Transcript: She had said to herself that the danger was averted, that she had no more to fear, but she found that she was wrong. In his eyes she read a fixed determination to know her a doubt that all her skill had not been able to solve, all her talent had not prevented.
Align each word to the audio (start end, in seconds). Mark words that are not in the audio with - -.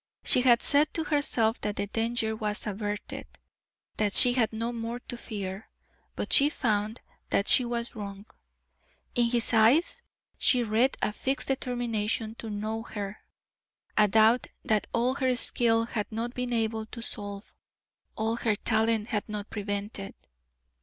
She 0.23 0.41
had 0.41 0.63
said 0.63 0.91
to 0.95 1.03
herself 1.03 1.61
that 1.61 1.75
the 1.75 1.85
danger 1.85 2.35
was 2.35 2.65
averted, 2.65 3.27
that 3.97 4.15
she 4.15 4.33
had 4.33 4.51
no 4.51 4.73
more 4.73 4.99
to 5.01 5.15
fear, 5.15 5.69
but 6.15 6.33
she 6.33 6.49
found 6.49 6.99
that 7.29 7.47
she 7.47 7.65
was 7.65 7.93
wrong. 7.93 8.25
In 9.13 9.29
his 9.29 9.53
eyes 9.53 10.01
she 10.39 10.63
read 10.63 10.97
a 11.03 11.13
fixed 11.13 11.49
determination 11.49 12.33
to 12.39 12.49
know 12.49 12.81
her 12.81 13.19
a 13.95 14.07
doubt 14.07 14.47
that 14.65 14.87
all 14.91 15.13
her 15.13 15.35
skill 15.35 15.85
had 15.85 16.11
not 16.11 16.33
been 16.33 16.51
able 16.51 16.87
to 16.87 17.01
solve, 17.03 17.53
all 18.15 18.37
her 18.37 18.55
talent 18.55 19.05
had 19.09 19.29
not 19.29 19.51
prevented. 19.51 20.15